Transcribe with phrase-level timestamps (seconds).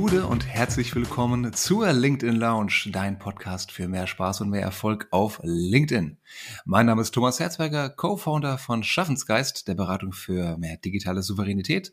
[0.00, 5.08] Gude und herzlich willkommen zur LinkedIn Lounge, dein Podcast für mehr Spaß und mehr Erfolg
[5.10, 6.18] auf LinkedIn.
[6.64, 11.92] Mein Name ist Thomas Herzberger, Co-Founder von Schaffensgeist, der Beratung für mehr digitale Souveränität.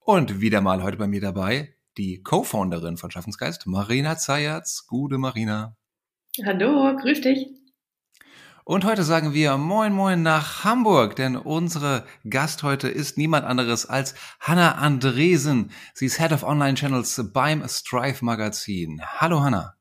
[0.00, 4.86] Und wieder mal heute bei mir dabei die Co-Founderin von Schaffensgeist, Marina Zayatz.
[4.86, 5.78] Gute Marina.
[6.44, 7.48] Hallo, grüß dich.
[8.68, 13.86] Und heute sagen wir Moin Moin nach Hamburg, denn unsere Gast heute ist niemand anderes
[13.86, 15.70] als Hanna Andresen.
[15.94, 19.00] Sie ist Head of Online Channels beim Strive Magazin.
[19.06, 19.76] Hallo Hanna.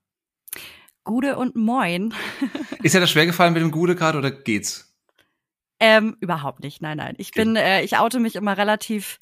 [1.04, 2.14] Gude und Moin.
[2.84, 4.96] ist dir das schwer gefallen mit dem Gude gerade oder geht's?
[5.80, 7.16] Ähm, überhaupt nicht, nein, nein.
[7.18, 9.18] Ich bin, äh, ich oute mich immer relativ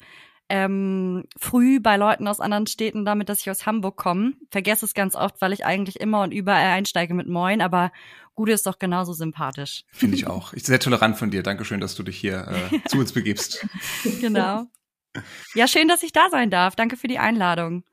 [0.48, 4.32] ähm, früh bei Leuten aus anderen Städten damit, dass ich aus Hamburg komme.
[4.50, 7.92] Vergesse es ganz oft, weil ich eigentlich immer und überall einsteige mit Moin, aber
[8.34, 9.84] Gude ist doch genauso sympathisch.
[9.92, 10.52] Finde ich auch.
[10.52, 11.42] Ich sehr tolerant von dir.
[11.42, 13.66] Dankeschön, dass du dich hier äh, zu uns begibst.
[14.20, 14.66] genau.
[15.54, 16.74] Ja, schön, dass ich da sein darf.
[16.74, 17.84] Danke für die Einladung.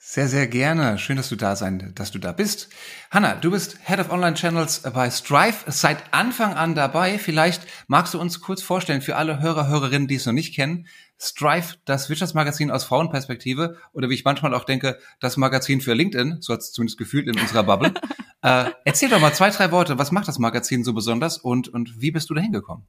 [0.00, 0.96] Sehr, sehr gerne.
[0.96, 2.68] Schön, dass du da sein, dass du da bist.
[3.10, 7.18] Hanna, du bist Head of Online Channels bei Strive, seit Anfang an dabei.
[7.18, 10.86] Vielleicht magst du uns kurz vorstellen für alle Hörer, Hörerinnen, die es noch nicht kennen.
[11.20, 16.38] Strive, das Wirtschaftsmagazin aus Frauenperspektive oder wie ich manchmal auch denke, das Magazin für LinkedIn,
[16.40, 17.92] so hat es zumindest gefühlt in unserer Bubble.
[18.42, 19.98] äh, erzähl doch mal zwei, drei Worte.
[19.98, 22.86] Was macht das Magazin so besonders und, und wie bist du da hingekommen?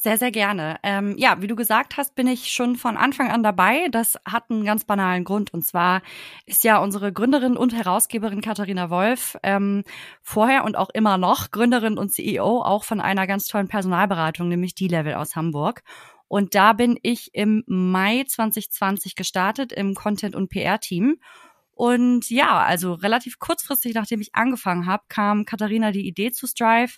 [0.00, 0.78] Sehr, sehr gerne.
[0.84, 3.88] Ähm, ja, wie du gesagt hast, bin ich schon von Anfang an dabei.
[3.90, 5.52] Das hat einen ganz banalen Grund.
[5.52, 6.02] Und zwar
[6.46, 9.82] ist ja unsere Gründerin und Herausgeberin Katharina Wolf ähm,
[10.22, 14.76] vorher und auch immer noch Gründerin und CEO auch von einer ganz tollen Personalberatung, nämlich
[14.76, 15.82] D-Level aus Hamburg.
[16.28, 21.16] Und da bin ich im Mai 2020 gestartet im Content- und PR-Team.
[21.72, 26.92] Und ja, also relativ kurzfristig, nachdem ich angefangen habe, kam Katharina die Idee zu Strive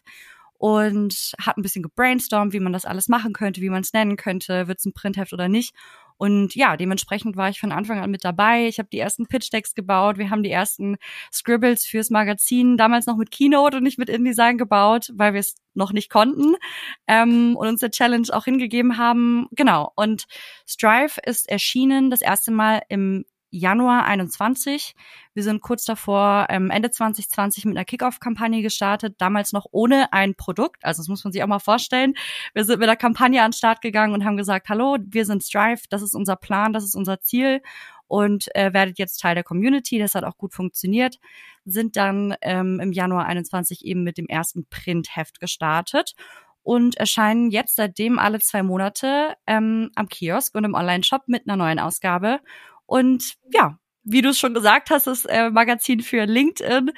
[0.54, 4.16] und hat ein bisschen gebrainstormt, wie man das alles machen könnte, wie man es nennen
[4.16, 5.74] könnte, wird es ein Printheft oder nicht.
[6.20, 8.66] Und ja, dementsprechend war ich von Anfang an mit dabei.
[8.68, 10.98] Ich habe die ersten Pitch-Decks gebaut, wir haben die ersten
[11.32, 15.54] Scribbles fürs Magazin, damals noch mit Keynote und nicht mit InDesign gebaut, weil wir es
[15.72, 16.56] noch nicht konnten
[17.06, 19.48] ähm, und uns der Challenge auch hingegeben haben.
[19.52, 19.92] Genau.
[19.96, 20.26] Und
[20.68, 24.94] Strive ist erschienen das erste Mal im Januar 21.
[25.34, 30.34] Wir sind kurz davor ähm, Ende 2020 mit einer Kickoff-Kampagne gestartet, damals noch ohne ein
[30.34, 30.84] Produkt.
[30.84, 32.14] Also das muss man sich auch mal vorstellen.
[32.54, 35.42] Wir sind mit der Kampagne an den Start gegangen und haben gesagt, hallo, wir sind
[35.42, 37.60] Strive, das ist unser Plan, das ist unser Ziel
[38.06, 39.98] und äh, werdet jetzt Teil der Community.
[39.98, 41.18] Das hat auch gut funktioniert.
[41.64, 46.14] Sind dann ähm, im Januar 21 eben mit dem ersten Printheft gestartet
[46.62, 51.56] und erscheinen jetzt seitdem alle zwei Monate ähm, am Kiosk und im Online-Shop mit einer
[51.56, 52.40] neuen Ausgabe.
[52.90, 56.90] Und ja, wie du es schon gesagt hast, das äh, Magazin für LinkedIn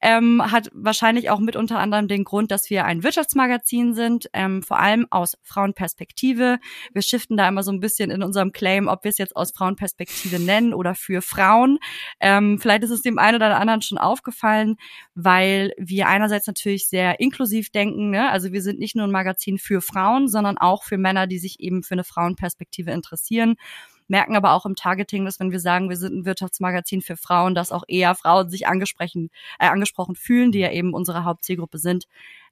[0.00, 4.62] ähm, hat wahrscheinlich auch mit unter anderem den Grund, dass wir ein Wirtschaftsmagazin sind, ähm,
[4.62, 6.58] vor allem aus Frauenperspektive.
[6.94, 9.52] Wir shiften da immer so ein bisschen in unserem Claim, ob wir es jetzt aus
[9.52, 11.78] Frauenperspektive nennen oder für Frauen.
[12.20, 14.76] Ähm, vielleicht ist es dem einen oder anderen schon aufgefallen,
[15.14, 18.08] weil wir einerseits natürlich sehr inklusiv denken.
[18.08, 18.30] Ne?
[18.30, 21.60] Also wir sind nicht nur ein Magazin für Frauen, sondern auch für Männer, die sich
[21.60, 23.56] eben für eine Frauenperspektive interessieren
[24.08, 27.54] merken aber auch im Targeting, dass wenn wir sagen, wir sind ein Wirtschaftsmagazin für Frauen,
[27.54, 32.06] dass auch eher Frauen sich angesprochen, äh, angesprochen fühlen, die ja eben unsere Hauptzielgruppe sind.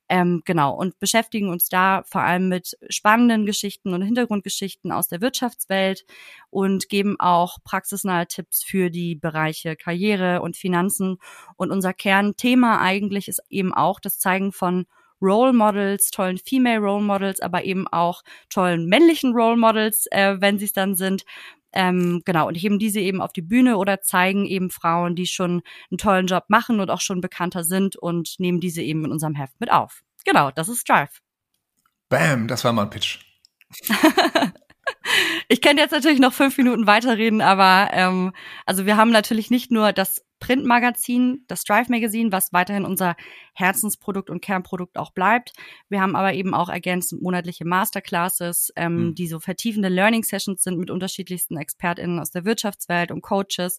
[0.08, 5.22] Ähm, genau, und beschäftigen uns da vor allem mit spannenden Geschichten und Hintergrundgeschichten aus der
[5.22, 6.04] Wirtschaftswelt
[6.50, 11.16] und geben auch praxisnahe Tipps für die Bereiche Karriere und Finanzen.
[11.56, 14.86] Und unser Kernthema eigentlich ist eben auch das Zeigen von
[15.22, 20.58] Role Models, tollen Female Role Models, aber eben auch tollen männlichen Role Models, äh, wenn
[20.58, 21.24] sie es dann sind.
[21.72, 25.62] Ähm, genau, und heben diese eben auf die Bühne oder zeigen eben Frauen, die schon
[25.90, 29.34] einen tollen Job machen und auch schon bekannter sind und nehmen diese eben in unserem
[29.34, 30.02] Heft mit auf.
[30.24, 31.20] Genau, das ist Drive.
[32.08, 33.20] Bam, das war mal ein Pitch.
[35.48, 38.32] ich könnte jetzt natürlich noch fünf Minuten weiterreden, aber ähm,
[38.66, 43.14] also wir haben natürlich nicht nur das Printmagazin, das Drive Magazine, was weiterhin unser
[43.54, 45.52] Herzensprodukt und Kernprodukt auch bleibt.
[45.88, 49.14] Wir haben aber eben auch ergänzend monatliche Masterclasses, ähm, mhm.
[49.14, 53.78] die so vertiefende Learning Sessions sind mit unterschiedlichsten ExpertInnen aus der Wirtschaftswelt und Coaches.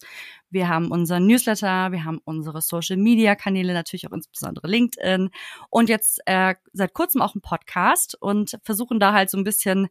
[0.51, 5.31] Wir haben unseren Newsletter, wir haben unsere Social Media Kanäle, natürlich auch insbesondere LinkedIn
[5.69, 9.89] und jetzt äh, seit kurzem auch einen Podcast und versuchen da halt so ein bisschen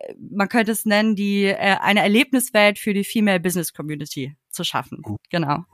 [0.00, 4.64] äh, man könnte es nennen, die äh, eine Erlebniswelt für die Female Business Community zu
[4.64, 5.04] schaffen.
[5.30, 5.66] Genau.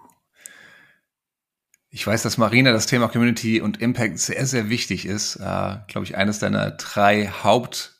[1.97, 5.37] Ich weiß, dass Marina das Thema Community und Impact sehr, sehr wichtig ist.
[5.37, 7.95] Äh, Glaube ich, eines deiner drei Haupt,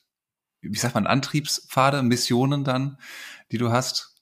[0.61, 2.99] wie sagt man, Antriebspfade, Missionen dann,
[3.51, 4.15] die du hast.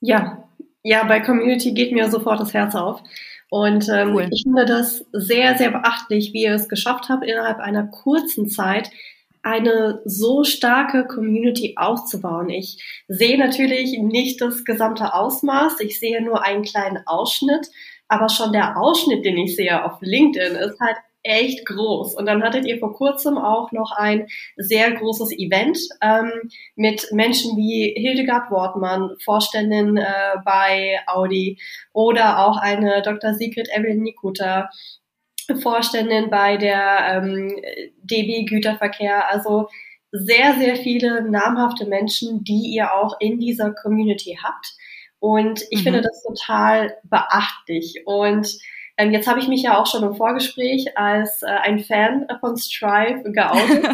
[0.00, 0.42] Ja,
[0.82, 3.00] ja, bei Community geht mir sofort das Herz auf.
[3.48, 4.28] Und ähm, cool.
[4.32, 8.90] ich finde das sehr, sehr beachtlich, wie ihr es geschafft habt, innerhalb einer kurzen Zeit
[9.42, 12.50] eine so starke Community aufzubauen.
[12.50, 17.70] Ich sehe natürlich nicht das gesamte Ausmaß, ich sehe nur einen kleinen Ausschnitt,
[18.10, 22.14] aber schon der Ausschnitt, den ich sehe auf LinkedIn, ist halt echt groß.
[22.14, 24.26] Und dann hattet ihr vor kurzem auch noch ein
[24.56, 26.30] sehr großes Event ähm,
[26.76, 31.58] mit Menschen wie Hildegard Wortmann, Vorständin äh, bei Audi,
[31.92, 33.34] oder auch eine Dr.
[33.34, 34.70] Sigrid Evelyn Nikuta,
[35.62, 37.54] Vorständin bei der ähm,
[38.02, 39.28] DB Güterverkehr.
[39.30, 39.68] Also
[40.12, 44.74] sehr, sehr viele namhafte Menschen, die ihr auch in dieser Community habt.
[45.20, 45.84] Und ich mhm.
[45.84, 48.02] finde das total beachtlich.
[48.06, 48.58] Und
[48.96, 52.56] ähm, jetzt habe ich mich ja auch schon im Vorgespräch als äh, ein Fan von
[52.56, 53.86] Strive geoutet.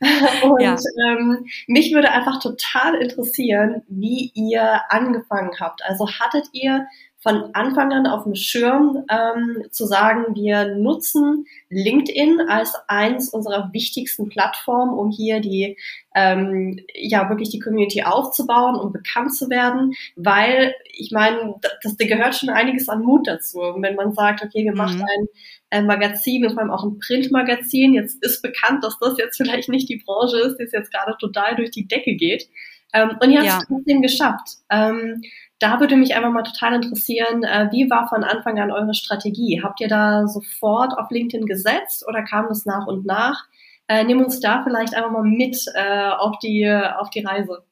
[0.42, 0.76] Und ja.
[1.08, 5.84] ähm, mich würde einfach total interessieren, wie ihr angefangen habt.
[5.84, 6.86] Also hattet ihr
[7.22, 13.70] von Anfang an auf dem Schirm ähm, zu sagen, wir nutzen LinkedIn als eins unserer
[13.72, 15.76] wichtigsten Plattformen, um hier die
[16.16, 22.06] ähm, ja wirklich die Community aufzubauen und bekannt zu werden, weil ich meine, das, da
[22.06, 23.60] gehört schon einiges an Mut dazu.
[23.60, 24.78] Und wenn man sagt, okay, wir mhm.
[24.78, 25.28] machen ein
[25.70, 29.68] äh, Magazin und vor allem auch ein Printmagazin, jetzt ist bekannt, dass das jetzt vielleicht
[29.68, 32.48] nicht die Branche ist, die es jetzt gerade total durch die Decke geht.
[32.92, 33.58] Ähm, und ihr habt ja.
[33.58, 34.56] es trotzdem geschafft.
[34.70, 35.22] Ähm,
[35.62, 39.60] da würde mich einfach mal total interessieren, äh, wie war von Anfang an eure Strategie?
[39.62, 43.46] Habt ihr da sofort auf LinkedIn gesetzt oder kam das nach und nach?
[43.86, 47.64] Äh, nimm uns da vielleicht einfach mal mit äh, auf, die, auf die Reise.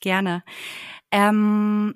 [0.00, 0.42] Gerne.
[1.12, 1.94] Ähm,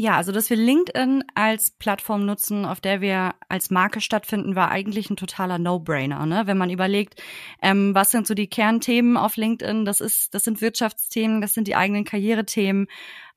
[0.00, 4.70] ja, also dass wir LinkedIn als Plattform nutzen, auf der wir als Marke stattfinden, war
[4.70, 6.24] eigentlich ein totaler No-Brainer.
[6.24, 6.42] Ne?
[6.46, 7.20] Wenn man überlegt,
[7.62, 11.66] ähm, was sind so die Kernthemen auf LinkedIn, das ist, das sind Wirtschaftsthemen, das sind
[11.66, 12.86] die eigenen Karrierethemen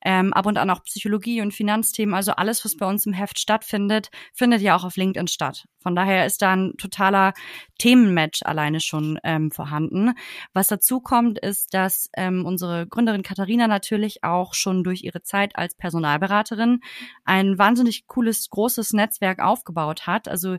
[0.04, 2.14] ähm, ab und an auch Psychologie und Finanzthemen.
[2.14, 5.66] Also alles, was bei uns im Heft stattfindet, findet ja auch auf LinkedIn statt.
[5.80, 7.32] Von daher ist da ein totaler
[7.78, 10.12] Themenmatch alleine schon ähm, vorhanden.
[10.52, 15.56] Was dazu kommt, ist, dass ähm, unsere Gründerin Katharina natürlich auch schon durch ihre Zeit
[15.56, 16.80] als Personalberaterin
[17.24, 20.28] ein wahnsinnig cooles, großes Netzwerk aufgebaut hat.
[20.28, 20.56] Also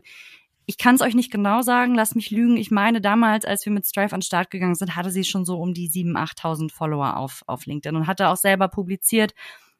[0.66, 2.56] ich kann es euch nicht genau sagen, lasst mich lügen.
[2.56, 5.44] Ich meine, damals, als wir mit Strive an den Start gegangen sind, hatte sie schon
[5.44, 9.34] so um die 7.000, 8.000 Follower auf, auf LinkedIn und hatte auch selber publiziert,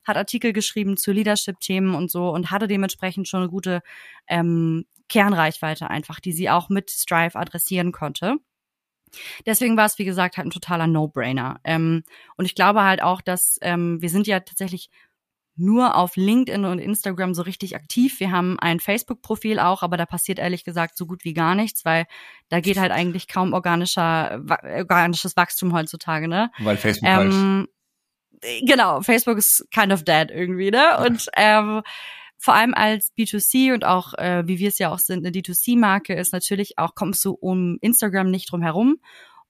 [0.05, 3.81] hat Artikel geschrieben zu Leadership-Themen und so und hatte dementsprechend schon eine gute
[4.29, 8.37] ähm, Kernreichweite einfach, die sie auch mit Strive adressieren konnte.
[9.47, 11.61] Deswegen war es, wie gesagt, halt ein totaler No-Brainer.
[11.65, 12.03] Ähm,
[12.37, 14.91] und ich glaube halt auch, dass ähm, wir sind ja tatsächlich
[15.57, 18.19] nur auf LinkedIn und Instagram so richtig aktiv.
[18.21, 21.85] Wir haben ein Facebook-Profil auch, aber da passiert ehrlich gesagt so gut wie gar nichts,
[21.85, 22.07] weil
[22.49, 24.43] da geht halt eigentlich kaum organischer,
[24.75, 26.51] organisches Wachstum heutzutage, ne?
[26.59, 27.69] Weil Facebook ähm,
[28.43, 28.69] halt.
[28.69, 30.99] Genau, Facebook ist kind of dead irgendwie, ne?
[31.07, 31.83] Und ähm,
[32.37, 36.15] vor allem als B2C und auch, äh, wie wir es ja auch sind, eine D2C-Marke
[36.15, 38.99] ist natürlich auch, kommst du um Instagram nicht drum herum.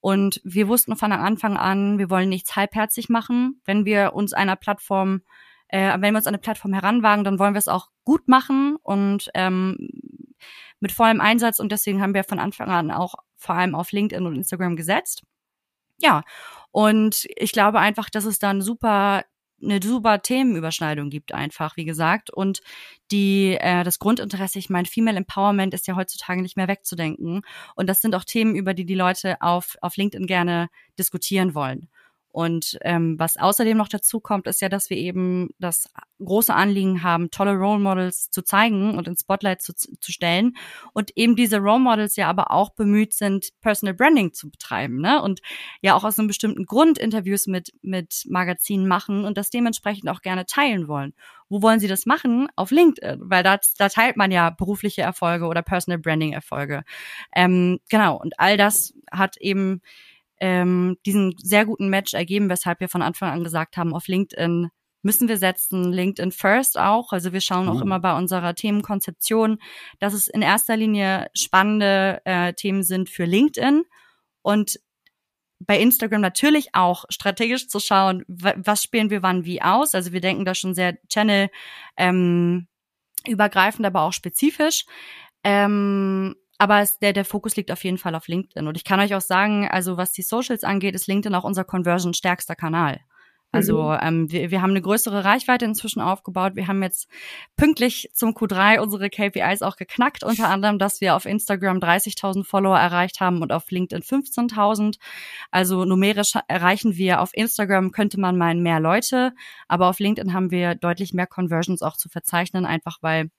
[0.00, 3.60] Und wir wussten von Anfang an, wir wollen nichts halbherzig machen.
[3.64, 5.22] Wenn wir uns einer Plattform
[5.68, 8.76] äh, wenn wir uns an eine Plattform heranwagen, dann wollen wir es auch gut machen
[8.82, 9.76] und ähm,
[10.80, 11.58] mit vollem Einsatz.
[11.58, 15.22] Und deswegen haben wir von Anfang an auch vor allem auf LinkedIn und Instagram gesetzt.
[15.98, 16.22] Ja,
[16.70, 19.22] und ich glaube einfach, dass es dann super
[19.62, 22.30] eine super Themenüberschneidung gibt einfach, wie gesagt.
[22.30, 22.60] Und
[23.10, 27.42] die, äh, das Grundinteresse, ich meine, Female Empowerment ist ja heutzutage nicht mehr wegzudenken.
[27.74, 30.68] Und das sind auch Themen, über die die Leute auf, auf LinkedIn gerne
[30.98, 31.88] diskutieren wollen.
[32.34, 35.88] Und ähm, was außerdem noch dazu kommt, ist ja, dass wir eben das
[36.18, 40.56] große Anliegen haben, tolle Role Models zu zeigen und ins Spotlight zu, zu stellen.
[40.92, 45.22] Und eben diese Role Models ja aber auch bemüht sind, Personal Branding zu betreiben, ne?
[45.22, 45.42] Und
[45.80, 50.20] ja auch aus einem bestimmten Grund Interviews mit, mit Magazinen machen und das dementsprechend auch
[50.20, 51.14] gerne teilen wollen.
[51.48, 52.48] Wo wollen sie das machen?
[52.56, 56.82] Auf LinkedIn, weil da, da teilt man ja berufliche Erfolge oder Personal Branding Erfolge.
[57.32, 58.20] Ähm, genau.
[58.20, 59.82] Und all das hat eben
[60.40, 64.68] ähm, diesen sehr guten Match ergeben, weshalb wir von Anfang an gesagt haben, auf LinkedIn
[65.02, 67.12] müssen wir setzen, LinkedIn First auch.
[67.12, 67.82] Also wir schauen auch uh.
[67.82, 69.58] immer bei unserer Themenkonzeption,
[70.00, 73.84] dass es in erster Linie spannende äh, Themen sind für LinkedIn
[74.42, 74.80] und
[75.60, 79.94] bei Instagram natürlich auch strategisch zu schauen, was spielen wir wann wie aus.
[79.94, 81.48] Also wir denken da schon sehr Channel
[81.96, 82.66] ähm,
[83.26, 84.84] übergreifend, aber auch spezifisch.
[85.42, 88.66] Ähm, aber es, der, der Fokus liegt auf jeden Fall auf LinkedIn.
[88.66, 91.64] Und ich kann euch auch sagen, also was die Socials angeht, ist LinkedIn auch unser
[91.64, 93.00] Conversion stärkster Kanal.
[93.54, 93.98] Also mhm.
[94.02, 96.56] ähm, wir, wir haben eine größere Reichweite inzwischen aufgebaut.
[96.56, 97.08] Wir haben jetzt
[97.56, 102.76] pünktlich zum Q3 unsere KPIs auch geknackt, unter anderem, dass wir auf Instagram 30.000 Follower
[102.76, 104.96] erreicht haben und auf LinkedIn 15.000.
[105.52, 109.32] Also numerisch erreichen wir auf Instagram, könnte man meinen, mehr Leute,
[109.68, 113.30] aber auf LinkedIn haben wir deutlich mehr Conversions auch zu verzeichnen, einfach weil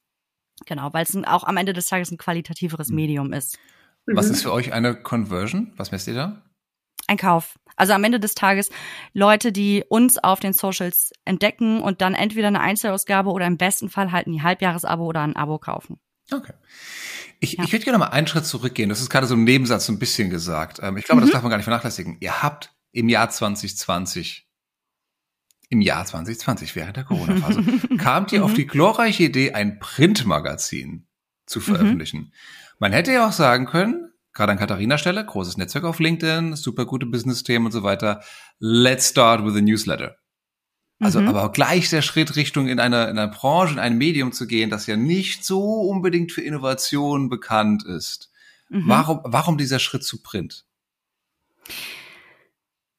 [0.66, 2.96] Genau, weil es auch am Ende des Tages ein qualitativeres hm.
[2.96, 3.58] Medium ist.
[4.06, 4.34] Was mhm.
[4.34, 5.74] ist für euch eine Conversion?
[5.78, 6.42] Was messt ihr da?
[7.08, 7.60] Ein Kauf.
[7.76, 8.70] Also am Ende des Tages
[9.14, 13.90] Leute, die uns auf den Socials entdecken und dann entweder eine Einzelausgabe oder im besten
[13.90, 16.00] Fall halt ein Halbjahresabo oder ein Abo kaufen.
[16.32, 16.54] Okay.
[17.40, 17.64] Ich, ja.
[17.64, 18.90] ich würde gerne mal einen Schritt zurückgehen.
[18.90, 20.80] Das ist gerade so im Nebensatz so ein bisschen gesagt.
[20.82, 21.26] Ähm, ich glaube, mhm.
[21.26, 22.18] das darf man gar nicht vernachlässigen.
[22.22, 24.45] Ihr habt im Jahr 2020,
[25.76, 27.64] im Jahr 2020, während der Corona-Phase,
[27.98, 28.46] kamt ihr mhm.
[28.46, 31.06] auf die glorreiche Idee, ein Printmagazin
[31.46, 31.64] zu mhm.
[31.64, 32.20] veröffentlichen.
[32.20, 32.32] Mhm.
[32.80, 36.86] Man hätte ja auch sagen können, gerade an Katharina Stelle, großes Netzwerk auf LinkedIn, super
[36.86, 38.22] gute Business-Themen und so weiter.
[38.60, 40.16] Let's start with a newsletter.
[41.00, 41.28] Also, mhm.
[41.28, 44.70] aber gleich der Schritt Richtung in einer, in einer Branche, in ein Medium zu gehen,
[44.70, 48.32] das ja nicht so unbedingt für Innovation bekannt ist.
[48.70, 48.84] Mhm.
[48.88, 50.66] Warum, warum dieser Schritt zu Print?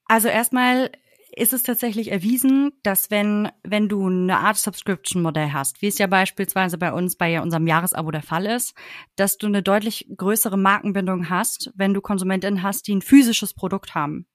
[0.04, 0.90] Also erstmal
[1.36, 6.06] ist es tatsächlich erwiesen, dass wenn, wenn du eine Art Subscription-Modell hast, wie es ja
[6.06, 8.74] beispielsweise bei uns bei unserem Jahresabo der Fall ist,
[9.16, 13.94] dass du eine deutlich größere Markenbindung hast, wenn du Konsumentinnen hast, die ein physisches Produkt
[13.94, 14.26] haben.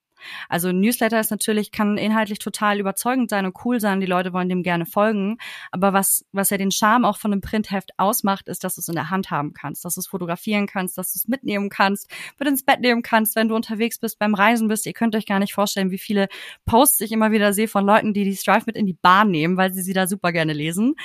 [0.49, 3.99] Also Newsletter ist natürlich, kann inhaltlich total überzeugend sein und cool sein.
[3.99, 5.37] Die Leute wollen dem gerne folgen.
[5.71, 8.87] Aber was, was ja den Charme auch von einem Printheft ausmacht, ist, dass du es
[8.87, 12.09] in der Hand haben kannst, dass du es fotografieren kannst, dass du es mitnehmen kannst,
[12.39, 14.85] mit ins Bett nehmen kannst, wenn du unterwegs bist, beim Reisen bist.
[14.85, 16.27] Ihr könnt euch gar nicht vorstellen, wie viele
[16.65, 19.57] Posts ich immer wieder sehe von Leuten, die die Strive mit in die Bahn nehmen,
[19.57, 20.95] weil sie sie da super gerne lesen.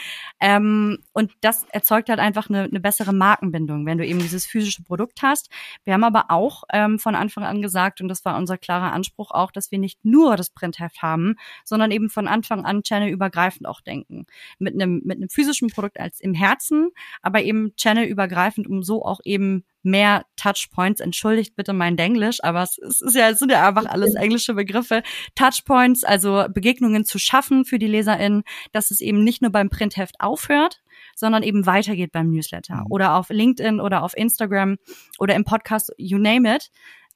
[0.40, 4.82] Ähm, und das erzeugt halt einfach eine, eine bessere Markenbindung, wenn du eben dieses physische
[4.82, 5.50] Produkt hast.
[5.84, 9.05] Wir haben aber auch ähm, von Anfang an gesagt, und das war unser klarer Anspruch,
[9.06, 13.66] Anspruch auch, dass wir nicht nur das Printheft haben, sondern eben von Anfang an channelübergreifend
[13.66, 14.26] auch denken.
[14.58, 16.90] Mit einem, mit einem physischen Produkt als im Herzen,
[17.22, 21.00] aber eben channelübergreifend, um so auch eben mehr Touchpoints.
[21.00, 25.02] Entschuldigt bitte mein Denglisch, aber es, ist ja, es sind ja einfach alles englische Begriffe.
[25.36, 30.16] Touchpoints, also Begegnungen zu schaffen für die LeserInnen, dass es eben nicht nur beim Printheft
[30.18, 30.82] aufhört,
[31.14, 32.86] sondern eben weitergeht beim Newsletter mhm.
[32.90, 34.76] oder auf LinkedIn oder auf Instagram
[35.18, 36.70] oder im Podcast, you name it.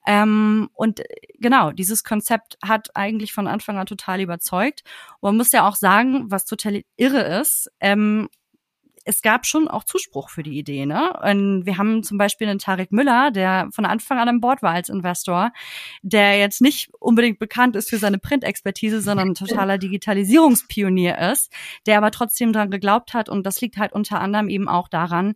[0.07, 1.02] Ähm, und
[1.38, 4.83] genau, dieses Konzept hat eigentlich von Anfang an total überzeugt.
[5.21, 8.28] Und man muss ja auch sagen, was total irre ist, ähm,
[9.04, 10.87] es gab schon auch Zuspruch für die Idee.
[10.87, 11.12] Ne?
[11.23, 14.73] Und wir haben zum Beispiel einen Tarek Müller, der von Anfang an an Bord war
[14.73, 15.52] als Investor,
[16.02, 21.50] der jetzt nicht unbedingt bekannt ist für seine Printexpertise, sondern ein totaler Digitalisierungspionier ist,
[21.87, 23.28] der aber trotzdem daran geglaubt hat.
[23.28, 25.35] Und das liegt halt unter anderem eben auch daran,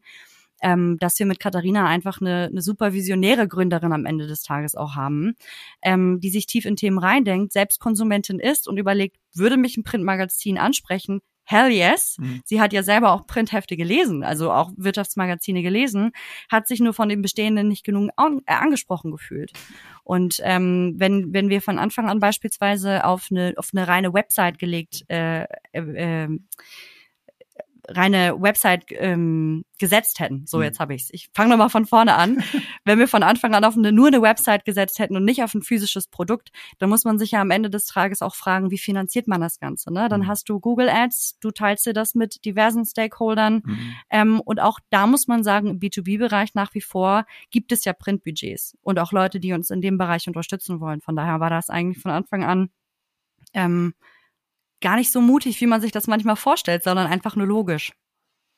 [0.63, 4.75] ähm, dass wir mit Katharina einfach eine, eine super visionäre Gründerin am Ende des Tages
[4.75, 5.35] auch haben,
[5.83, 9.85] ähm, die sich tief in Themen reindenkt, selbst Konsumentin ist und überlegt, würde mich ein
[9.85, 11.21] Printmagazin ansprechen?
[11.47, 12.17] Hell yes.
[12.19, 12.41] Mhm.
[12.45, 16.13] Sie hat ja selber auch Printhefte gelesen, also auch Wirtschaftsmagazine gelesen,
[16.51, 19.53] hat sich nur von den bestehenden nicht genug an, äh, angesprochen gefühlt.
[20.05, 24.59] Und ähm, wenn, wenn wir von Anfang an beispielsweise auf eine, auf eine reine Website
[24.59, 25.43] gelegt äh,
[25.73, 26.39] äh, äh
[27.89, 30.47] reine Website ähm, gesetzt hätten.
[30.47, 30.65] So, mhm.
[30.65, 31.09] jetzt habe ich's.
[31.13, 32.43] Ich fange nochmal von vorne an.
[32.85, 35.55] Wenn wir von Anfang an auf eine, nur eine Website gesetzt hätten und nicht auf
[35.55, 38.79] ein physisches Produkt, dann muss man sich ja am Ende des Tages auch fragen, wie
[38.79, 39.93] finanziert man das Ganze?
[39.93, 40.09] Ne?
[40.09, 40.27] Dann mhm.
[40.29, 43.95] hast du Google Ads, du teilst dir das mit diversen Stakeholdern mhm.
[44.11, 47.93] ähm, und auch da muss man sagen, im B2B-Bereich nach wie vor gibt es ja
[47.93, 51.01] Printbudgets und auch Leute, die uns in dem Bereich unterstützen wollen.
[51.01, 52.71] Von daher war das eigentlich von Anfang an
[53.55, 53.95] ähm,
[54.85, 57.93] gar nicht so mutig, wie man sich das manchmal vorstellt, sondern einfach nur logisch.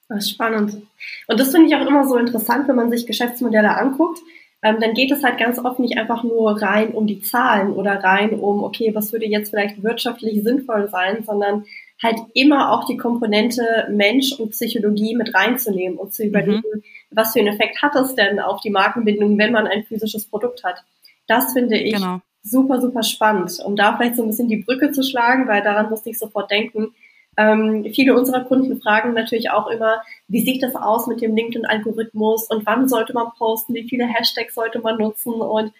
[0.09, 0.83] Das ist spannend.
[1.29, 4.19] Und das finde ich auch immer so interessant, wenn man sich Geschäftsmodelle anguckt.
[4.63, 8.03] Ähm, dann geht es halt ganz oft nicht einfach nur rein um die Zahlen oder
[8.03, 11.65] rein um, okay, was würde jetzt vielleicht wirtschaftlich sinnvoll sein, sondern
[12.03, 16.29] halt immer auch die Komponente Mensch und Psychologie mit reinzunehmen und zu mhm.
[16.29, 16.83] überlegen, mhm.
[17.11, 20.65] was für einen Effekt hat es denn auf die Markenbindung, wenn man ein physisches Produkt
[20.65, 20.83] hat.
[21.29, 23.59] Das finde ich genau super, super spannend.
[23.65, 26.51] Um da vielleicht so ein bisschen die Brücke zu schlagen, weil daran musste ich sofort
[26.51, 26.95] denken.
[27.37, 32.49] Ähm, viele unserer Kunden fragen natürlich auch immer, wie sieht das aus mit dem LinkedIn-Algorithmus
[32.49, 35.73] und wann sollte man posten, wie viele Hashtags sollte man nutzen und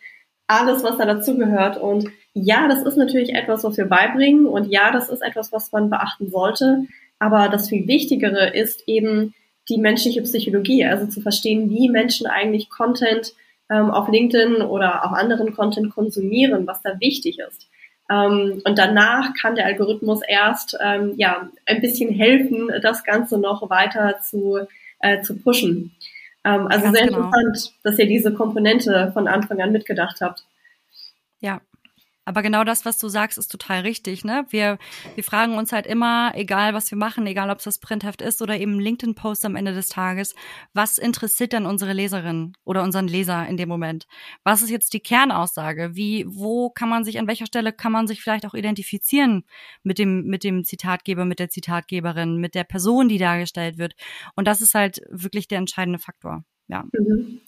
[0.49, 1.79] alles, was da dazugehört.
[1.81, 5.73] Und ja, das ist natürlich etwas, was wir beibringen und ja, das ist etwas, was
[5.73, 6.85] man beachten sollte.
[7.19, 9.35] Aber das viel Wichtigere ist eben
[9.69, 13.35] die menschliche Psychologie, also zu verstehen, wie Menschen eigentlich Content
[13.71, 17.69] ähm, auf LinkedIn oder auch anderen Content konsumieren, was da wichtig ist.
[18.11, 23.69] Ähm, und danach kann der Algorithmus erst ähm, ja ein bisschen helfen, das Ganze noch
[23.69, 24.61] weiter zu,
[25.01, 25.93] äh, zu pushen.
[26.45, 27.25] Ähm, also Ganz sehr genau.
[27.25, 30.45] interessant, dass ihr diese Komponente von Anfang an mitgedacht habt.
[31.41, 31.61] Ja,
[32.27, 34.25] aber genau das, was du sagst, ist total richtig.
[34.25, 34.45] Ne?
[34.51, 34.79] Wir,
[35.15, 38.43] wir fragen uns halt immer, egal was wir machen, egal ob es das Printheft ist
[38.43, 40.35] oder eben LinkedIn-Post am Ende des Tages,
[40.75, 44.09] was interessiert denn unsere Leserin oder unseren Leser in dem Moment?
[44.43, 45.95] Was ist jetzt die Kernaussage?
[45.95, 49.45] Wie, wo kann man sich, an welcher Stelle kann man sich vielleicht auch identifizieren
[49.85, 53.95] mit dem, mit dem Zitatgeber, mit der Zitatgeberin, mit der Person, die dargestellt wird?
[54.35, 56.45] Und das ist halt wirklich der entscheidende Faktor.
[56.67, 56.85] Ja.
[56.93, 57.41] Mhm.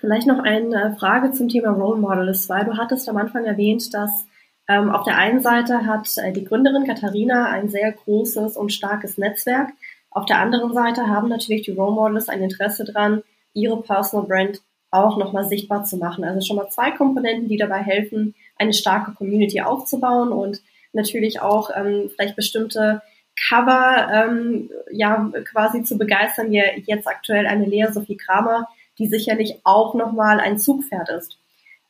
[0.00, 4.26] Vielleicht noch eine Frage zum Thema Role Models, weil du hattest am Anfang erwähnt, dass
[4.66, 9.18] ähm, auf der einen Seite hat äh, die Gründerin Katharina ein sehr großes und starkes
[9.18, 9.70] Netzwerk.
[10.10, 14.62] Auf der anderen Seite haben natürlich die Role Models ein Interesse daran, ihre Personal Brand
[14.90, 16.24] auch nochmal sichtbar zu machen.
[16.24, 21.70] Also schon mal zwei Komponenten, die dabei helfen, eine starke Community aufzubauen und natürlich auch
[21.74, 23.02] ähm, vielleicht bestimmte
[23.48, 28.68] Cover ähm, ja quasi zu begeistern, wie jetzt aktuell eine Lea Sophie Kramer,
[29.00, 31.38] die sicherlich auch nochmal ein Zugpferd ist.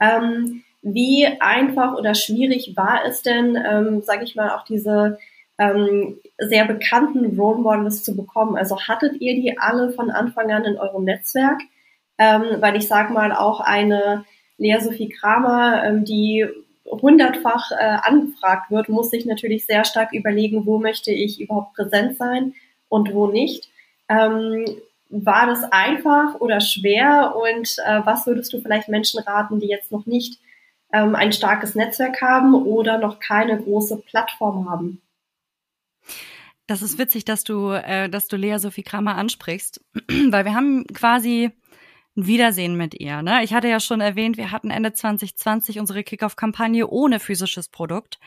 [0.00, 5.18] Ähm, wie einfach oder schwierig war es denn, ähm, sage ich mal, auch diese
[5.58, 8.56] ähm, sehr bekannten Role Models zu bekommen?
[8.56, 11.60] Also hattet ihr die alle von Anfang an in eurem Netzwerk?
[12.16, 14.24] Ähm, weil ich sage mal auch eine
[14.56, 16.46] Lea Sophie Kramer, ähm, die
[16.84, 22.16] hundertfach äh, angefragt wird, muss sich natürlich sehr stark überlegen, wo möchte ich überhaupt präsent
[22.16, 22.54] sein
[22.88, 23.68] und wo nicht.
[24.08, 24.64] Ähm,
[25.10, 29.92] war das einfach oder schwer und äh, was würdest du vielleicht Menschen raten, die jetzt
[29.92, 30.40] noch nicht
[30.92, 35.02] ähm, ein starkes Netzwerk haben oder noch keine große Plattform haben?
[36.66, 39.80] Das ist witzig, dass du, äh, dass du Lea Sophie Kramer ansprichst,
[40.30, 41.50] weil wir haben quasi
[42.16, 43.22] ein Wiedersehen mit ihr.
[43.22, 43.42] Ne?
[43.42, 48.20] Ich hatte ja schon erwähnt, wir hatten Ende 2020 unsere Kickoff-Kampagne ohne physisches Produkt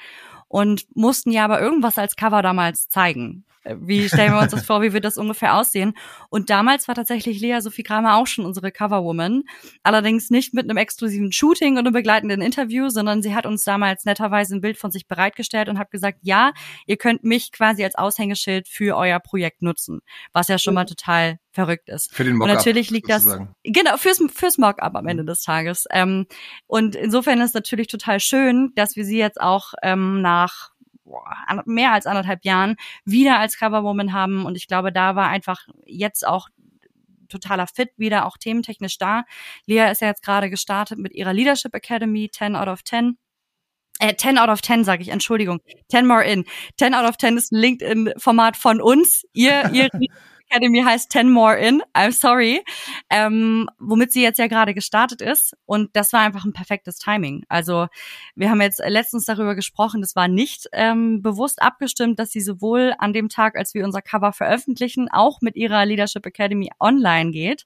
[0.49, 3.45] und mussten ja aber irgendwas als Cover damals zeigen.
[3.65, 5.93] Wie stellen wir uns das vor, wie wird das ungefähr aussehen?
[6.29, 9.43] Und damals war tatsächlich Lea Sophie Kramer auch schon unsere Coverwoman.
[9.83, 14.05] Allerdings nicht mit einem exklusiven Shooting und einem begleitenden Interview, sondern sie hat uns damals
[14.05, 16.53] netterweise ein Bild von sich bereitgestellt und hat gesagt, ja,
[16.85, 20.01] ihr könnt mich quasi als Aushängeschild für euer Projekt nutzen.
[20.33, 22.13] Was ja schon mal total verrückt ist.
[22.13, 22.51] Für den Mock-up.
[22.51, 23.53] Und natürlich liegt sozusagen.
[23.63, 25.85] das genau fürs fürs Mock-up am Ende des Tages.
[25.91, 26.25] Ähm,
[26.67, 30.71] und insofern ist es natürlich total schön, dass wir sie jetzt auch ähm, nach
[31.03, 34.45] boah, mehr als anderthalb Jahren wieder als Coverwoman haben.
[34.45, 36.49] Und ich glaube, da war einfach jetzt auch
[37.29, 39.23] totaler Fit wieder, auch thementechnisch da.
[39.65, 43.17] Lea ist ja jetzt gerade gestartet mit ihrer Leadership Academy, 10 out of 10.
[43.99, 45.59] Äh, 10 out of 10 sage ich, Entschuldigung.
[45.89, 46.45] 10 more in.
[46.79, 49.23] 10 out of 10 ist ein LinkedIn-Format von uns.
[49.33, 49.89] Ihr, ihr
[50.53, 52.63] Academy heißt Ten More In, I'm sorry,
[53.09, 55.55] ähm, womit sie jetzt ja gerade gestartet ist.
[55.65, 57.43] Und das war einfach ein perfektes Timing.
[57.49, 57.87] Also
[58.35, 62.93] wir haben jetzt letztens darüber gesprochen, das war nicht ähm, bewusst abgestimmt, dass sie sowohl
[62.99, 67.65] an dem Tag, als wir unser Cover veröffentlichen, auch mit ihrer Leadership Academy online geht.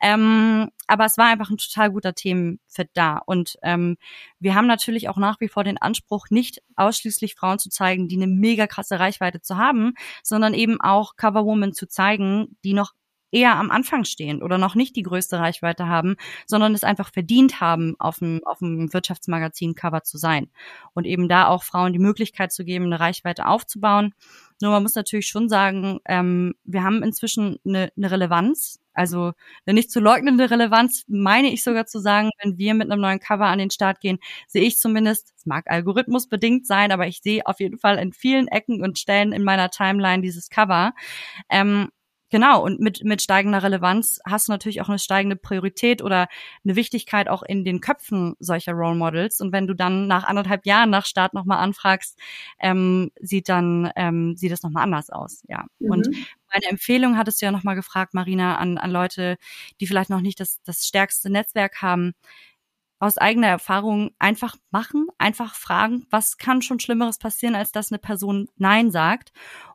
[0.00, 3.16] Ähm, aber es war einfach ein total guter Themenfit da.
[3.24, 3.96] Und ähm,
[4.38, 8.16] wir haben natürlich auch nach wie vor den Anspruch, nicht ausschließlich Frauen zu zeigen, die
[8.16, 12.92] eine mega krasse Reichweite zu haben, sondern eben auch Coverwoman zu zeigen, die noch
[13.30, 17.62] eher am Anfang stehen oder noch nicht die größte Reichweite haben, sondern es einfach verdient
[17.62, 20.50] haben, auf dem, auf dem Wirtschaftsmagazin-Cover zu sein.
[20.92, 24.12] Und eben da auch Frauen die Möglichkeit zu geben, eine Reichweite aufzubauen.
[24.60, 28.81] Nur man muss natürlich schon sagen, ähm, wir haben inzwischen eine, eine Relevanz.
[28.94, 29.32] Also
[29.66, 33.20] eine nicht zu leugnende Relevanz, meine ich sogar zu sagen, wenn wir mit einem neuen
[33.20, 37.46] Cover an den Start gehen, sehe ich zumindest, es mag algorithmusbedingt sein, aber ich sehe
[37.46, 40.92] auf jeden Fall in vielen Ecken und Stellen in meiner Timeline dieses Cover.
[41.50, 41.88] Ähm,
[42.32, 46.28] Genau, und mit, mit steigender Relevanz hast du natürlich auch eine steigende Priorität oder
[46.64, 49.42] eine Wichtigkeit auch in den Köpfen solcher Role Models.
[49.42, 52.18] Und wenn du dann nach anderthalb Jahren nach Start nochmal anfragst,
[52.58, 55.66] ähm, sieht dann, ähm, sieht das nochmal anders aus, ja.
[55.78, 55.90] Mhm.
[55.90, 56.08] Und
[56.50, 59.36] meine Empfehlung hattest du ja nochmal gefragt, Marina, an, an Leute,
[59.82, 62.14] die vielleicht noch nicht das, das stärkste Netzwerk haben
[63.02, 67.98] aus eigener Erfahrung einfach machen, einfach fragen, was kann schon Schlimmeres passieren, als dass eine
[67.98, 69.32] Person Nein sagt.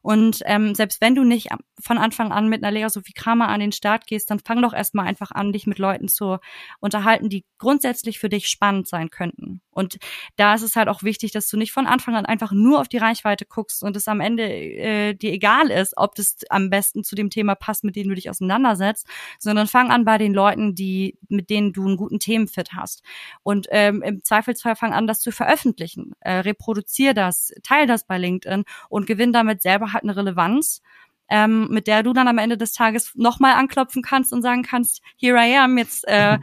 [0.07, 1.49] Und ähm, selbst wenn du nicht
[1.81, 4.71] von Anfang an mit einer Lehrer Sophie Kramer an den Start gehst, dann fang doch
[4.71, 6.37] erstmal einfach an, dich mit Leuten zu
[6.79, 9.59] unterhalten, die grundsätzlich für dich spannend sein könnten.
[9.69, 9.97] Und
[10.37, 12.87] da ist es halt auch wichtig, dass du nicht von Anfang an einfach nur auf
[12.87, 17.03] die Reichweite guckst und es am Ende äh, dir egal ist, ob das am besten
[17.03, 19.07] zu dem Thema passt, mit dem du dich auseinandersetzt,
[19.39, 23.03] sondern fang an bei den Leuten, die mit denen du einen guten Themenfit hast.
[23.43, 26.13] Und ähm, im Zweifelsfall fang an, das zu veröffentlichen.
[26.21, 30.81] Äh, reproduzier das, teil das bei LinkedIn und gewinn damit selber hat eine Relevanz,
[31.29, 35.01] ähm, mit der du dann am Ende des Tages nochmal anklopfen kannst und sagen kannst,
[35.17, 36.37] here I am, jetzt äh,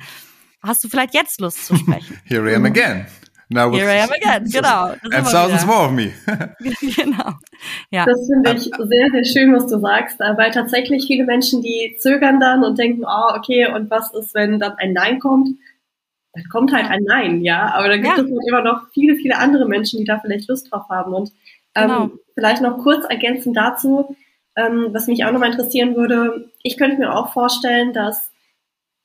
[0.62, 2.18] hast du vielleicht jetzt Lust zu sprechen.
[2.24, 3.06] here I am again.
[3.50, 4.94] Now Here I am again, genau.
[5.12, 6.12] And thousands more of me.
[6.96, 7.34] genau.
[7.90, 8.06] Ja.
[8.06, 11.96] Das finde ich sehr, sehr schön, was du sagst, äh, weil tatsächlich viele Menschen, die
[11.98, 15.50] zögern dann und denken, oh, okay, und was ist, wenn dann ein Nein kommt?
[16.32, 17.72] Dann kommt halt ein Nein, ja.
[17.74, 18.24] Aber dann gibt ja.
[18.24, 21.12] es halt immer noch viele, viele andere Menschen, die da vielleicht Lust drauf haben.
[21.12, 21.30] Und
[21.74, 22.10] ähm, genau.
[22.34, 24.16] Vielleicht noch kurz ergänzend dazu,
[24.56, 26.50] ähm, was mich auch nochmal interessieren würde.
[26.62, 28.30] Ich könnte mir auch vorstellen, dass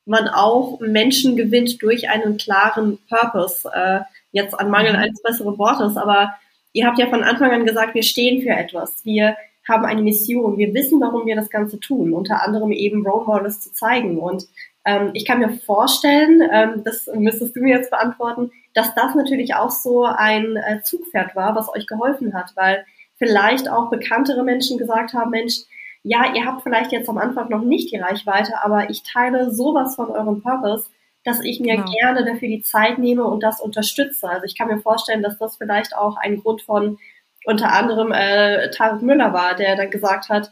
[0.06, 3.70] man auch Menschen gewinnt durch einen klaren Purpose.
[3.74, 4.02] Äh,
[4.32, 5.00] jetzt an Mangel mhm.
[5.00, 6.34] eines besseren Wortes, aber
[6.74, 9.06] ihr habt ja von Anfang an gesagt, wir stehen für etwas.
[9.06, 9.36] Wir
[9.68, 10.58] haben eine Mission.
[10.58, 12.14] Wir wissen, warum wir das Ganze tun.
[12.14, 14.18] Unter anderem eben Role Models zu zeigen.
[14.18, 14.48] Und
[14.86, 19.56] Ähm, ich kann mir vorstellen, ähm, das müsstest du mir jetzt beantworten, dass das natürlich
[19.56, 22.86] auch so ein äh, Zugpferd war, was euch geholfen hat, weil
[23.18, 25.62] vielleicht auch bekanntere Menschen gesagt haben, Mensch,
[26.04, 29.96] ja, ihr habt vielleicht jetzt am Anfang noch nicht die Reichweite, aber ich teile sowas
[29.96, 30.90] von eurem Purpose,
[31.26, 31.92] dass ich mir genau.
[31.92, 34.30] gerne dafür die Zeit nehme und das unterstütze.
[34.30, 36.98] Also ich kann mir vorstellen, dass das vielleicht auch ein Grund von
[37.46, 40.52] unter anderem äh, Tarek Müller war, der dann gesagt hat,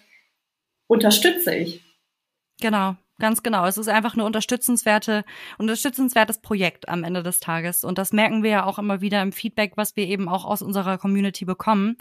[0.88, 1.84] unterstütze ich.
[2.60, 3.66] Genau, ganz genau.
[3.66, 5.24] Es ist einfach eine unterstützenswerte,
[5.58, 7.84] unterstützenswertes Projekt am Ende des Tages.
[7.84, 10.62] Und das merken wir ja auch immer wieder im Feedback, was wir eben auch aus
[10.62, 11.98] unserer Community bekommen.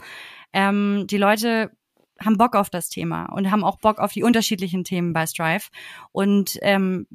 [0.53, 1.71] Ähm, die Leute
[2.19, 5.67] haben Bock auf das Thema und haben auch Bock auf die unterschiedlichen Themen bei Strive
[6.11, 7.07] und ähm,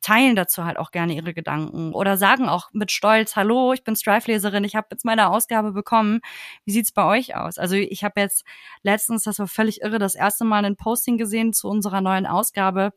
[0.00, 3.96] teilen dazu halt auch gerne ihre Gedanken oder sagen auch mit Stolz, hallo, ich bin
[3.96, 6.20] Strive-Leserin, ich habe jetzt meine Ausgabe bekommen.
[6.64, 7.58] Wie sieht's bei euch aus?
[7.58, 8.44] Also ich habe jetzt
[8.82, 12.92] letztens, das war völlig irre, das erste Mal ein Posting gesehen zu unserer neuen Ausgabe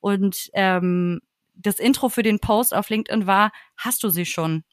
[0.00, 1.20] und ähm,
[1.54, 4.64] das Intro für den Post auf LinkedIn war, hast du sie schon?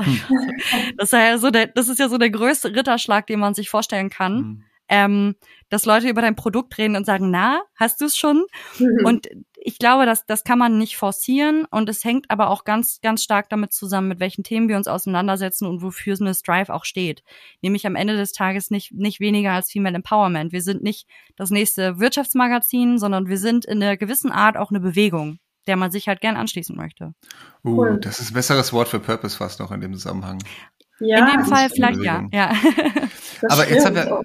[0.00, 0.20] Hm.
[0.96, 3.68] Das, ist ja so der, das ist ja so der größte Ritterschlag, den man sich
[3.68, 4.38] vorstellen kann.
[4.38, 5.36] Hm ähm,
[5.70, 8.44] dass Leute über dein Produkt reden und sagen, na, hast du es schon?
[8.78, 9.06] Mhm.
[9.06, 9.28] Und
[9.62, 13.22] ich glaube, dass das kann man nicht forcieren und es hängt aber auch ganz, ganz
[13.22, 17.22] stark damit zusammen, mit welchen Themen wir uns auseinandersetzen und wofür eine Strive auch steht.
[17.62, 20.52] Nämlich am Ende des Tages nicht, nicht weniger als Female Empowerment.
[20.52, 24.80] Wir sind nicht das nächste Wirtschaftsmagazin, sondern wir sind in einer gewissen Art auch eine
[24.80, 27.12] Bewegung der man sich halt gern anschließen möchte.
[27.62, 27.98] Uh, cool.
[28.00, 30.42] das ist ein besseres Wort für Purpose fast noch in dem Zusammenhang.
[31.00, 32.52] Ja, in dem Fall vielleicht ja, ja.
[33.48, 34.22] Aber jetzt haben wir,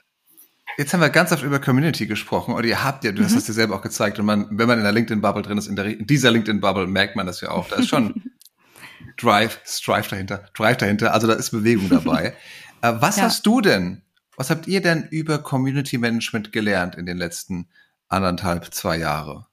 [0.78, 3.26] Jetzt haben wir ganz oft über Community gesprochen und ihr habt ja, du mhm.
[3.26, 5.68] hast das dir selber auch gezeigt und man, wenn man in der LinkedIn-Bubble drin ist,
[5.68, 7.70] in, der, in dieser LinkedIn-Bubble merkt man das ja auch.
[7.70, 8.24] Da ist schon
[9.18, 12.36] Drive, Strive dahinter, Drive dahinter, also da ist Bewegung dabei.
[12.82, 13.24] äh, was ja.
[13.24, 14.02] hast du denn,
[14.36, 17.70] was habt ihr denn über Community Management gelernt in den letzten
[18.10, 19.48] anderthalb, zwei Jahre?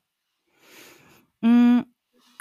[1.41, 1.81] Mm,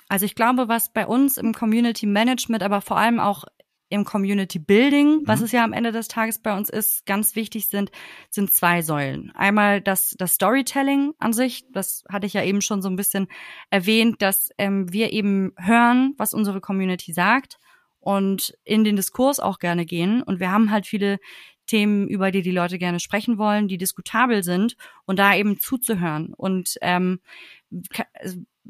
[0.10, 3.46] also ich glaube, was bei uns im Community Management, aber vor allem auch
[3.92, 5.46] im Community Building, was mhm.
[5.46, 7.92] es ja am Ende des Tages bei uns ist, ganz wichtig sind,
[8.30, 9.32] sind zwei Säulen.
[9.36, 13.28] Einmal das, das Storytelling an sich, das hatte ich ja eben schon so ein bisschen
[13.70, 17.58] erwähnt, dass ähm, wir eben hören, was unsere Community sagt
[18.00, 20.24] und in den Diskurs auch gerne gehen.
[20.24, 21.20] Und wir haben halt viele
[21.68, 24.76] Themen, über die die Leute gerne sprechen wollen, die diskutabel sind
[25.06, 26.34] und da eben zuzuhören.
[26.34, 27.20] Und ähm,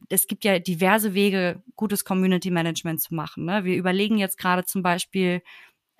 [0.10, 3.45] es gibt ja diverse Wege, gutes Community Management zu machen.
[3.45, 3.63] Ne?
[3.63, 5.41] Wir überlegen jetzt gerade zum Beispiel,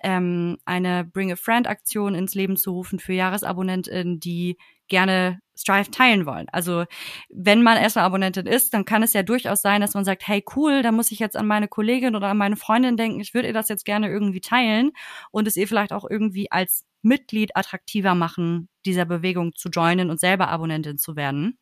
[0.02, 5.90] ähm, eine Bring a Friend Aktion ins Leben zu rufen für Jahresabonnentinnen, die gerne Strive
[5.90, 6.48] teilen wollen.
[6.50, 6.84] Also
[7.30, 10.44] wenn man erstmal Abonnentin ist, dann kann es ja durchaus sein, dass man sagt, hey
[10.56, 13.48] cool, da muss ich jetzt an meine Kollegin oder an meine Freundin denken, ich würde
[13.48, 14.90] ihr das jetzt gerne irgendwie teilen
[15.30, 20.20] und es ihr vielleicht auch irgendwie als Mitglied attraktiver machen, dieser Bewegung zu joinen und
[20.20, 21.58] selber Abonnentin zu werden.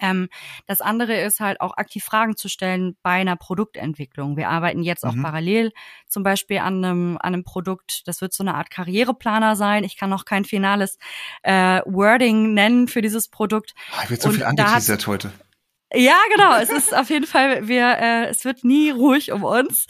[0.00, 0.28] Ähm,
[0.66, 4.36] das andere ist halt auch aktiv Fragen zu stellen bei einer Produktentwicklung.
[4.36, 5.22] Wir arbeiten jetzt auch mhm.
[5.22, 5.72] parallel
[6.08, 9.84] zum Beispiel an einem, an einem Produkt, das wird so eine Art Karriereplaner sein.
[9.84, 10.98] Ich kann noch kein finales
[11.42, 13.74] äh, Wording nennen für dieses Produkt.
[13.92, 15.32] Oh, ich wird so Und viel angeteasert heute.
[15.94, 16.54] Ja, genau.
[16.58, 19.86] Es ist auf jeden Fall, wir, äh, es wird nie ruhig um uns.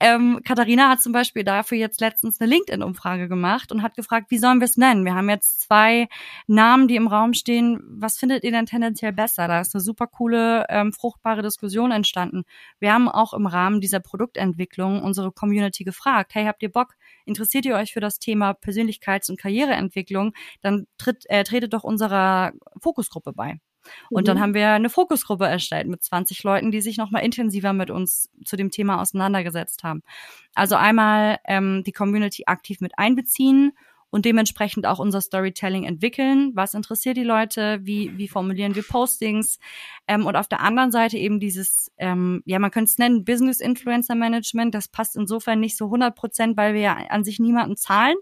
[0.00, 4.38] Ähm, Katharina hat zum Beispiel dafür jetzt letztens eine LinkedIn-Umfrage gemacht und hat gefragt, wie
[4.38, 5.04] sollen wir es nennen?
[5.04, 6.08] Wir haben jetzt zwei
[6.46, 7.80] Namen, die im Raum stehen.
[7.88, 9.48] Was findet ihr denn tendenziell besser?
[9.48, 12.44] Da ist eine super coole, ähm, fruchtbare Diskussion entstanden.
[12.80, 16.94] Wir haben auch im Rahmen dieser Produktentwicklung unsere Community gefragt, hey, habt ihr Bock?
[17.24, 20.34] Interessiert ihr euch für das Thema Persönlichkeits- und Karriereentwicklung?
[20.60, 23.60] Dann tritt, äh, tretet doch unserer Fokusgruppe bei.
[24.10, 24.26] Und mhm.
[24.26, 28.30] dann haben wir eine Fokusgruppe erstellt mit 20 Leuten, die sich nochmal intensiver mit uns
[28.44, 30.02] zu dem Thema auseinandergesetzt haben.
[30.54, 33.72] Also einmal ähm, die Community aktiv mit einbeziehen
[34.14, 36.52] und dementsprechend auch unser Storytelling entwickeln.
[36.54, 37.80] Was interessiert die Leute?
[37.82, 39.58] Wie, wie formulieren wir Postings?
[40.06, 43.58] Ähm, und auf der anderen Seite eben dieses, ähm, ja, man könnte es nennen, Business
[43.58, 44.72] Influencer Management.
[44.72, 48.14] Das passt insofern nicht so 100 Prozent, weil wir ja an sich niemanden zahlen,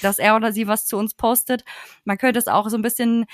[0.00, 1.64] dass er oder sie was zu uns postet.
[2.04, 3.26] Man könnte es auch so ein bisschen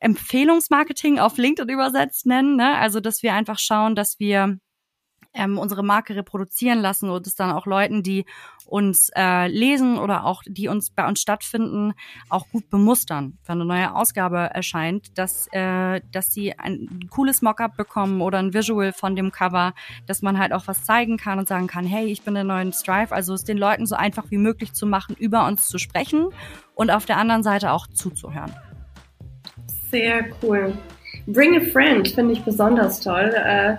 [0.00, 2.56] Empfehlungsmarketing auf LinkedIn übersetzt nennen.
[2.56, 2.76] Ne?
[2.76, 4.58] Also, dass wir einfach schauen, dass wir
[5.34, 8.24] ähm, unsere Marke reproduzieren lassen und es dann auch Leuten, die
[8.66, 11.94] uns äh, lesen oder auch die uns bei uns stattfinden,
[12.28, 17.76] auch gut bemustern, wenn eine neue Ausgabe erscheint, dass, äh, dass sie ein cooles Mockup
[17.76, 19.74] bekommen oder ein Visual von dem Cover,
[20.06, 22.72] dass man halt auch was zeigen kann und sagen kann, hey, ich bin der neuen
[22.72, 26.28] Strive, also es den Leuten so einfach wie möglich zu machen, über uns zu sprechen
[26.74, 28.54] und auf der anderen Seite auch zuzuhören.
[29.90, 30.72] Sehr cool.
[31.26, 33.34] Bring a Friend finde ich besonders toll.
[33.34, 33.76] Äh,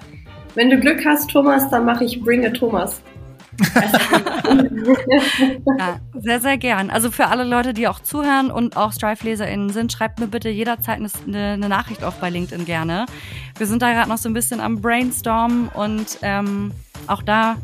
[0.56, 3.02] wenn du Glück hast, Thomas, dann mache ich Bring a Thomas.
[5.78, 6.89] ja, sehr, sehr gern.
[6.89, 10.98] Also für alle Leute, die auch zuhören und auch Strive-LeserInnen sind, schreibt mir bitte jederzeit
[10.98, 11.10] eine,
[11.54, 13.06] eine Nachricht auf bei LinkedIn gerne.
[13.58, 16.72] Wir sind da gerade noch so ein bisschen am Brainstorm und ähm,
[17.08, 17.58] auch da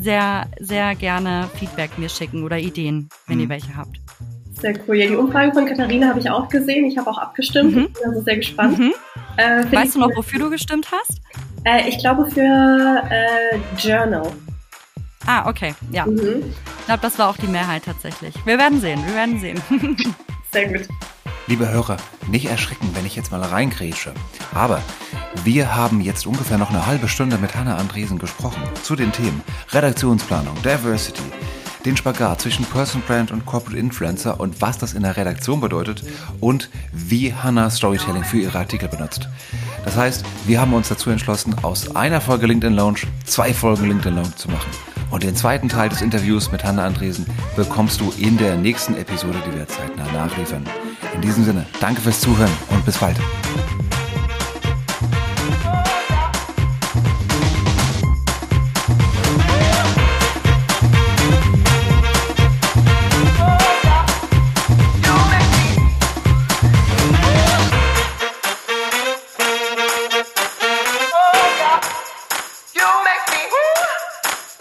[0.00, 3.44] sehr, sehr gerne Feedback mir schicken oder Ideen, wenn mhm.
[3.44, 3.98] ihr welche habt.
[4.60, 4.96] Sehr cool.
[4.96, 6.84] Ja, die Umfrage von Katharina habe ich auch gesehen.
[6.84, 7.74] Ich habe auch abgestimmt.
[7.74, 7.88] Mhm.
[7.88, 8.78] Ich bin also sehr gespannt.
[8.78, 8.92] Mhm.
[9.36, 11.20] Äh, weißt du noch, wofür du gestimmt hast?
[11.64, 14.30] Äh, ich glaube für äh, Journal.
[15.26, 16.06] Ah, okay, ja.
[16.06, 16.44] Mhm.
[16.80, 18.34] Ich glaube, das war auch die Mehrheit tatsächlich.
[18.44, 19.60] Wir werden sehen, wir werden sehen.
[20.52, 20.88] Sehr gut.
[21.46, 21.96] Liebe Hörer,
[22.28, 24.14] nicht erschrecken, wenn ich jetzt mal reingrätsche.
[24.54, 24.80] Aber
[25.42, 29.42] wir haben jetzt ungefähr noch eine halbe Stunde mit Hannah Andresen gesprochen zu den Themen
[29.72, 31.22] Redaktionsplanung, Diversity,
[31.84, 36.02] den Spagat zwischen Person Brand und Corporate Influencer und was das in der Redaktion bedeutet
[36.40, 39.28] und wie Hannah Storytelling für ihre Artikel benutzt.
[39.84, 44.14] Das heißt, wir haben uns dazu entschlossen, aus einer Folge LinkedIn Lounge zwei Folgen LinkedIn
[44.14, 44.70] Lounge zu machen.
[45.10, 49.38] Und den zweiten Teil des Interviews mit Hannah Andresen bekommst du in der nächsten Episode,
[49.46, 50.64] die wir zeitnah nachliefern.
[51.14, 53.18] In diesem Sinne, danke fürs Zuhören und bis bald.